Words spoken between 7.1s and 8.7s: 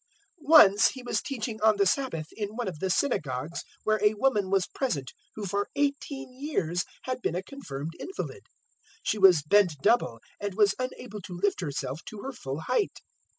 been a confirmed invalid: